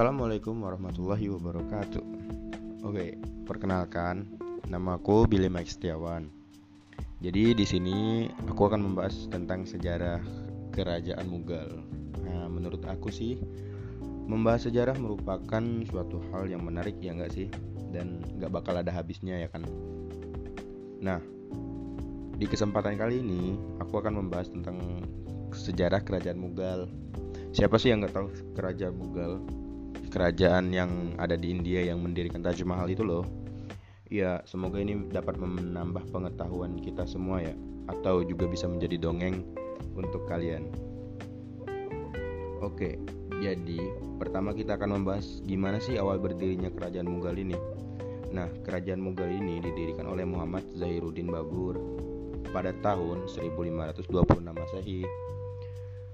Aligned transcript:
Assalamualaikum 0.00 0.64
warahmatullahi 0.64 1.28
wabarakatuh. 1.28 2.04
Oke, 2.88 3.20
perkenalkan, 3.44 4.32
nama 4.64 4.96
aku 4.96 5.28
Billy 5.28 5.52
Mike 5.52 5.68
Setiawan. 5.68 6.24
Jadi 7.20 7.52
di 7.52 7.68
sini 7.68 8.24
aku 8.48 8.64
akan 8.64 8.80
membahas 8.80 9.28
tentang 9.28 9.68
sejarah 9.68 10.24
kerajaan 10.72 11.28
Mughal. 11.28 11.84
Nah, 12.24 12.48
menurut 12.48 12.80
aku 12.88 13.12
sih 13.12 13.44
membahas 14.24 14.72
sejarah 14.72 14.96
merupakan 14.96 15.60
suatu 15.84 16.24
hal 16.32 16.48
yang 16.48 16.64
menarik 16.64 16.96
ya 17.04 17.12
enggak 17.12 17.36
sih? 17.36 17.52
Dan 17.92 18.24
nggak 18.40 18.56
bakal 18.56 18.80
ada 18.80 18.88
habisnya 18.96 19.36
ya 19.36 19.52
kan? 19.52 19.68
Nah, 20.96 21.20
di 22.40 22.48
kesempatan 22.48 22.96
kali 22.96 23.20
ini 23.20 23.52
aku 23.84 24.00
akan 24.00 24.16
membahas 24.16 24.48
tentang 24.48 24.80
sejarah 25.52 26.00
kerajaan 26.00 26.40
Mughal. 26.40 26.88
Siapa 27.52 27.76
sih 27.76 27.92
yang 27.92 28.00
nggak 28.00 28.16
tahu 28.16 28.32
kerajaan 28.56 28.96
Mughal? 28.96 29.44
Kerajaan 30.10 30.74
yang 30.74 31.14
ada 31.22 31.38
di 31.38 31.54
India 31.54 31.86
yang 31.86 32.02
mendirikan 32.02 32.42
Taj 32.42 32.60
Mahal 32.66 32.90
itu 32.90 33.06
loh. 33.06 33.22
Ya, 34.10 34.42
semoga 34.42 34.82
ini 34.82 35.06
dapat 35.06 35.38
menambah 35.38 36.10
pengetahuan 36.10 36.82
kita 36.82 37.06
semua 37.06 37.46
ya, 37.46 37.54
atau 37.86 38.26
juga 38.26 38.50
bisa 38.50 38.66
menjadi 38.66 38.98
dongeng 38.98 39.46
untuk 39.94 40.26
kalian. 40.26 40.66
Oke, 42.58 42.98
jadi 43.38 43.78
pertama 44.18 44.50
kita 44.50 44.74
akan 44.74 45.00
membahas 45.00 45.40
gimana 45.46 45.78
sih 45.78 45.96
awal 45.96 46.18
berdirinya 46.18 46.74
kerajaan 46.74 47.06
Mughal 47.06 47.38
ini. 47.38 47.54
Nah, 48.34 48.50
kerajaan 48.66 48.98
Mughal 48.98 49.30
ini 49.30 49.62
didirikan 49.62 50.10
oleh 50.10 50.26
Muhammad 50.26 50.66
Zahiruddin 50.74 51.30
Babur 51.30 51.78
pada 52.50 52.74
tahun 52.82 53.30
1526 53.30 54.42
Masehi. 54.42 55.06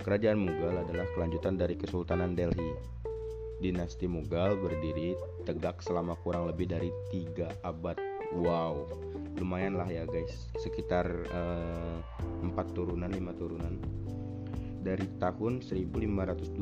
Kerajaan 0.00 0.38
Mughal 0.38 0.78
adalah 0.78 1.10
kelanjutan 1.12 1.58
dari 1.58 1.74
Kesultanan 1.74 2.38
Delhi 2.38 3.00
dinasti 3.60 4.08
Mughal 4.08 4.56
berdiri 4.56 5.14
tegak 5.44 5.84
selama 5.84 6.16
kurang 6.24 6.48
lebih 6.48 6.72
dari 6.72 6.90
tiga 7.12 7.52
abad. 7.60 8.00
Wow, 8.32 8.88
lumayan 9.36 9.76
lah 9.76 9.86
ya 9.86 10.08
guys, 10.08 10.48
sekitar 10.58 11.06
eh, 11.28 11.98
empat 12.40 12.72
uh, 12.72 12.74
turunan, 12.74 13.10
lima 13.12 13.36
turunan. 13.36 13.76
Dari 14.80 15.04
tahun 15.20 15.60
1526 15.60 16.56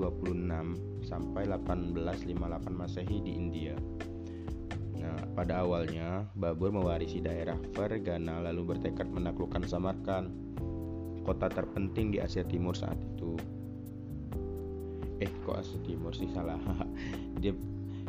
sampai 1.07 1.43
1858 1.47 2.35
Masehi 2.75 3.23
di 3.23 3.33
India. 3.39 3.79
Nah, 4.99 5.23
pada 5.39 5.63
awalnya 5.63 6.27
Babur 6.35 6.75
mewarisi 6.75 7.23
daerah 7.23 7.55
Fergana 7.79 8.43
lalu 8.43 8.75
bertekad 8.75 9.07
menaklukkan 9.07 9.63
Samarkand, 9.71 10.35
kota 11.23 11.47
terpenting 11.47 12.11
di 12.11 12.19
Asia 12.19 12.43
Timur 12.43 12.75
saat 12.75 12.99
itu 12.99 13.39
eh 15.19 15.31
kok 15.47 15.59
Asia 15.59 15.79
Timur 15.83 16.15
sih? 16.15 16.31
Salah. 16.31 16.59
Dia 17.43 17.55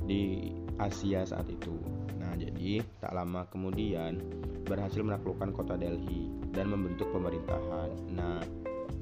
di 0.05 0.53
Asia 0.81 1.21
saat 1.27 1.45
itu. 1.52 1.75
Nah 2.17 2.33
jadi 2.39 2.81
tak 3.03 3.13
lama 3.13 3.45
kemudian 3.52 4.17
berhasil 4.65 5.02
menaklukkan 5.02 5.53
kota 5.53 5.75
Delhi 5.75 6.30
dan 6.55 6.71
membentuk 6.71 7.09
pemerintahan. 7.13 7.89
Nah 8.13 8.41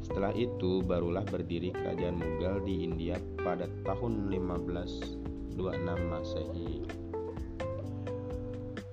setelah 0.03 0.31
itu 0.35 0.83
barulah 0.83 1.23
berdiri 1.27 1.75
kerajaan 1.75 2.19
Mughal 2.19 2.63
di 2.63 2.87
India 2.87 3.19
pada 3.43 3.67
tahun 3.83 4.31
1526 4.31 5.59
Masehi. 6.07 6.87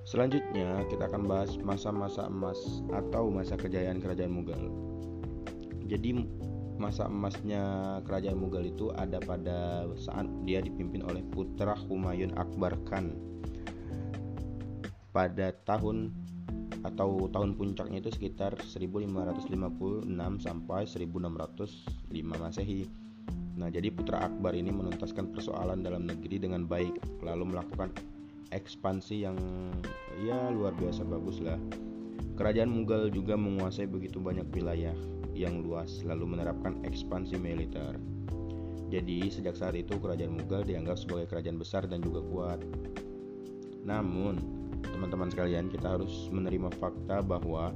Selanjutnya 0.04 0.84
kita 0.86 1.10
akan 1.10 1.22
bahas 1.26 1.56
masa-masa 1.58 2.30
emas 2.30 2.58
atau 2.92 3.32
masa 3.32 3.58
kejayaan 3.58 3.98
kerajaan 3.98 4.30
Mughal. 4.30 4.70
Jadi 5.90 6.22
masa 6.75 7.06
emasnya 7.06 7.62
kerajaan 8.03 8.39
Mughal 8.39 8.67
itu 8.67 8.91
ada 8.98 9.22
pada 9.22 9.86
saat 9.94 10.27
dia 10.42 10.58
dipimpin 10.58 11.06
oleh 11.06 11.22
putra 11.31 11.78
Humayun 11.86 12.34
Akbar 12.34 12.75
Khan 12.91 13.15
pada 15.15 15.54
tahun 15.62 16.10
atau 16.84 17.31
tahun 17.32 17.56
puncaknya 17.56 18.03
itu 18.04 18.12
sekitar 18.12 18.59
1556 18.60 20.04
sampai 20.43 20.82
1605 20.84 22.12
Masehi. 22.12 22.84
Nah, 23.54 23.71
jadi 23.71 23.88
putra 23.94 24.27
Akbar 24.27 24.53
ini 24.53 24.75
menuntaskan 24.75 25.32
persoalan 25.32 25.81
dalam 25.81 26.04
negeri 26.04 26.43
dengan 26.43 26.66
baik, 26.66 27.22
lalu 27.22 27.54
melakukan 27.54 27.94
ekspansi 28.53 29.25
yang 29.25 29.38
ya 30.27 30.50
luar 30.53 30.77
biasa 30.77 31.06
bagus 31.06 31.41
lah. 31.41 31.56
Kerajaan 32.34 32.69
Mughal 32.69 33.09
juga 33.15 33.38
menguasai 33.38 33.87
begitu 33.87 34.19
banyak 34.19 34.50
wilayah 34.50 34.93
yang 35.34 35.61
luas 35.67 36.00
lalu 36.06 36.39
menerapkan 36.39 36.78
ekspansi 36.87 37.37
militer. 37.37 37.99
Jadi 38.89 39.27
sejak 39.27 39.59
saat 39.59 39.75
itu 39.75 39.99
kerajaan 39.99 40.39
Mughal 40.39 40.62
dianggap 40.62 40.95
sebagai 40.95 41.27
kerajaan 41.27 41.59
besar 41.59 41.91
dan 41.91 41.99
juga 41.99 42.22
kuat. 42.22 42.61
Namun, 43.83 44.39
teman-teman 44.87 45.28
sekalian, 45.34 45.67
kita 45.67 45.99
harus 45.99 46.31
menerima 46.31 46.71
fakta 46.78 47.21
bahwa 47.21 47.75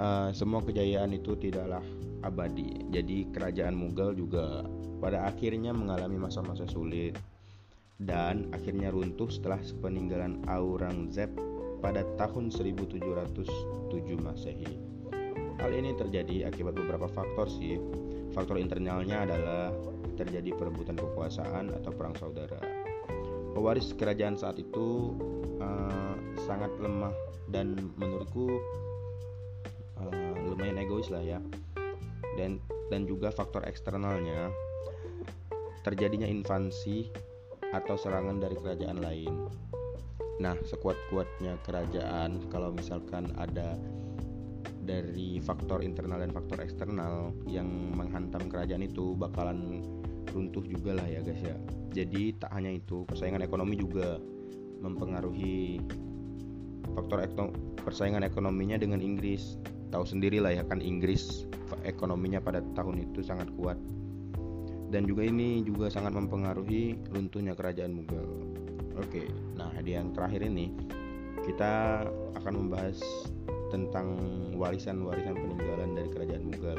uh, 0.00 0.32
semua 0.32 0.64
kejayaan 0.64 1.12
itu 1.12 1.36
tidaklah 1.36 1.84
abadi. 2.24 2.88
Jadi 2.88 3.28
kerajaan 3.28 3.76
Mughal 3.76 4.16
juga 4.16 4.64
pada 5.04 5.28
akhirnya 5.28 5.76
mengalami 5.76 6.16
masa-masa 6.16 6.64
sulit 6.64 7.16
dan 8.00 8.48
akhirnya 8.56 8.88
runtuh 8.88 9.28
setelah 9.28 9.60
peninggalan 9.84 10.40
Aurangzeb 10.48 11.28
pada 11.84 12.04
tahun 12.16 12.48
1707 12.52 13.92
Masehi. 14.20 14.89
Hal 15.60 15.76
ini 15.76 15.92
terjadi 15.92 16.48
akibat 16.48 16.72
beberapa 16.72 17.04
faktor 17.04 17.44
sih. 17.52 17.76
Faktor 18.32 18.56
internalnya 18.56 19.28
adalah 19.28 19.68
terjadi 20.16 20.56
perebutan 20.56 20.96
kekuasaan 20.96 21.76
atau 21.76 21.92
perang 21.92 22.16
saudara. 22.16 22.56
Pewaris 23.52 23.92
kerajaan 23.92 24.40
saat 24.40 24.56
itu 24.56 25.12
uh, 25.60 26.16
sangat 26.48 26.72
lemah 26.80 27.12
dan 27.52 27.76
menurutku 28.00 28.48
uh, 30.00 30.34
lumayan 30.48 30.80
egois 30.80 31.12
lah 31.12 31.20
ya. 31.20 31.44
Dan 32.40 32.56
dan 32.88 33.04
juga 33.04 33.28
faktor 33.28 33.68
eksternalnya 33.68 34.48
terjadinya 35.84 36.28
invasi 36.28 37.12
atau 37.76 38.00
serangan 38.00 38.40
dari 38.40 38.56
kerajaan 38.56 38.98
lain. 38.98 39.34
Nah, 40.40 40.56
sekuat-kuatnya 40.64 41.60
kerajaan 41.68 42.48
kalau 42.48 42.72
misalkan 42.72 43.28
ada 43.36 43.76
dari 44.80 45.38
faktor 45.44 45.84
internal 45.84 46.24
dan 46.24 46.32
faktor 46.32 46.64
eksternal 46.64 47.36
yang 47.44 47.68
menghantam 47.92 48.48
kerajaan 48.48 48.84
itu 48.84 49.12
bakalan 49.16 49.84
runtuh 50.32 50.64
juga 50.64 50.96
lah 50.96 51.06
ya 51.06 51.20
guys 51.20 51.40
ya. 51.42 51.56
Jadi 51.90 52.38
tak 52.38 52.54
hanya 52.54 52.78
itu 52.78 53.04
persaingan 53.04 53.42
ekonomi 53.42 53.76
juga 53.76 54.16
mempengaruhi 54.80 55.82
faktor 56.96 57.22
persaingan 57.84 58.24
ekonominya 58.24 58.80
dengan 58.80 59.02
Inggris. 59.02 59.60
Tahu 59.90 60.06
sendiri 60.06 60.38
lah 60.38 60.54
ya 60.54 60.62
kan 60.64 60.78
Inggris 60.78 61.44
ekonominya 61.82 62.38
pada 62.38 62.62
tahun 62.78 63.10
itu 63.10 63.26
sangat 63.26 63.50
kuat. 63.58 63.76
Dan 64.90 65.06
juga 65.06 65.22
ini 65.22 65.62
juga 65.62 65.86
sangat 65.86 66.14
mempengaruhi 66.14 66.98
runtuhnya 67.14 67.54
kerajaan 67.54 67.94
Mughal. 67.94 68.26
Oke 68.98 69.26
nah 69.58 69.70
di 69.82 69.94
yang 69.94 70.14
terakhir 70.14 70.46
ini 70.46 70.72
kita 71.46 72.04
akan 72.38 72.52
membahas 72.54 73.00
tentang 73.70 74.18
warisan-warisan 74.58 75.34
peninggalan 75.38 75.96
dari 75.96 76.08
kerajaan 76.10 76.44
Mughal. 76.44 76.78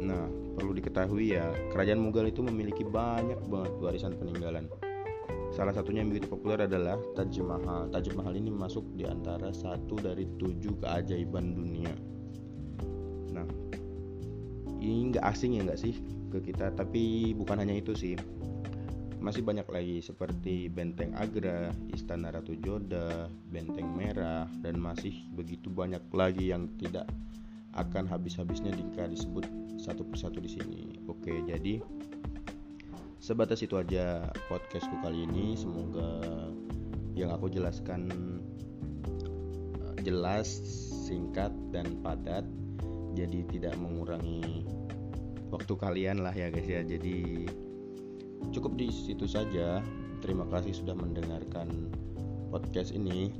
Nah, 0.00 0.24
perlu 0.56 0.72
diketahui 0.72 1.36
ya, 1.36 1.52
kerajaan 1.74 2.00
Mughal 2.00 2.32
itu 2.32 2.40
memiliki 2.40 2.86
banyak 2.86 3.36
banget 3.50 3.72
warisan 3.82 4.16
peninggalan. 4.16 4.70
Salah 5.50 5.74
satunya 5.74 6.06
yang 6.06 6.14
begitu 6.14 6.30
populer 6.30 6.64
adalah 6.64 6.96
Taj 7.18 7.34
Mahal. 7.42 7.90
Taj 7.90 8.06
Mahal 8.14 8.38
ini 8.38 8.54
masuk 8.54 8.86
di 8.94 9.02
antara 9.04 9.50
satu 9.50 9.98
dari 9.98 10.24
tujuh 10.38 10.78
keajaiban 10.78 11.52
dunia. 11.52 11.90
Nah, 13.34 13.44
ini 14.78 15.10
nggak 15.10 15.26
asing 15.26 15.58
ya 15.58 15.66
nggak 15.66 15.80
sih 15.82 15.98
ke 16.30 16.38
kita, 16.38 16.70
tapi 16.78 17.34
bukan 17.34 17.58
hanya 17.58 17.76
itu 17.82 17.92
sih 17.98 18.14
masih 19.20 19.44
banyak 19.44 19.68
lagi 19.68 20.00
seperti 20.00 20.72
Benteng 20.72 21.12
Agra, 21.12 21.68
Istana 21.92 22.32
Ratu 22.32 22.56
Joda, 22.56 23.28
Benteng 23.52 23.92
Merah, 23.92 24.48
dan 24.64 24.80
masih 24.80 25.12
begitu 25.36 25.68
banyak 25.68 26.00
lagi 26.10 26.48
yang 26.48 26.72
tidak 26.80 27.04
akan 27.76 28.08
habis-habisnya 28.08 28.72
jika 28.72 29.06
disebut 29.06 29.44
satu 29.76 30.02
persatu 30.08 30.40
di 30.40 30.50
sini. 30.50 30.82
Oke, 31.06 31.44
jadi 31.44 31.84
sebatas 33.20 33.60
itu 33.60 33.76
aja 33.76 34.24
podcastku 34.48 34.96
kali 35.04 35.28
ini. 35.28 35.52
Semoga 35.54 36.24
yang 37.12 37.30
aku 37.30 37.52
jelaskan 37.52 38.08
eh, 39.76 39.94
jelas, 40.00 40.48
singkat, 41.04 41.52
dan 41.70 42.00
padat. 42.00 42.48
Jadi 43.12 43.44
tidak 43.52 43.76
mengurangi 43.76 44.64
waktu 45.52 45.74
kalian 45.76 46.24
lah 46.24 46.32
ya 46.32 46.48
guys 46.48 46.64
ya. 46.66 46.80
Jadi 46.80 47.46
cukup 48.48 48.80
di 48.80 48.88
situ 48.88 49.28
saja. 49.28 49.84
Terima 50.20 50.44
kasih 50.48 50.76
sudah 50.76 50.96
mendengarkan 50.96 51.92
podcast 52.48 52.96
ini. 52.96 53.32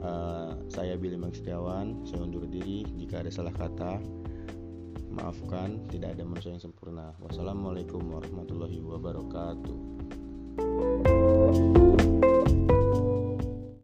Uh, 0.00 0.56
saya 0.72 0.96
Billy 0.96 1.16
Mang 1.16 1.32
Setiawan 1.32 2.04
saya 2.08 2.24
undur 2.24 2.48
diri 2.48 2.88
jika 2.96 3.20
ada 3.20 3.30
salah 3.32 3.52
kata. 3.52 4.00
Maafkan 5.16 5.80
tidak 5.88 6.16
ada 6.16 6.28
manusia 6.28 6.52
yang 6.52 6.60
sempurna. 6.60 7.16
Wassalamualaikum 7.24 8.04
warahmatullahi 8.04 8.84
wabarakatuh. 8.84 10.95